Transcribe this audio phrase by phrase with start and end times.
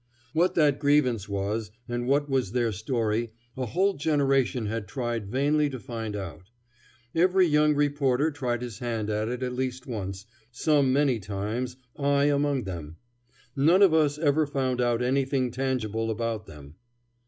[0.33, 5.69] What that grievance was, and what was their story, a whole generation had tried vainly
[5.69, 6.49] to find out.
[7.13, 12.23] Every young reporter tried his hand at it at least once, some many times, I
[12.23, 12.95] among them.
[13.55, 16.77] None of us ever found out anything tangible about them.